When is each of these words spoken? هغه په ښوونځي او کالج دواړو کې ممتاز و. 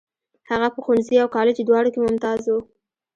هغه 0.49 0.67
په 0.73 0.79
ښوونځي 0.83 1.15
او 1.23 1.27
کالج 1.35 1.57
دواړو 1.61 1.89
کې 1.93 1.99
ممتاز 2.03 2.41
و. 2.47 2.55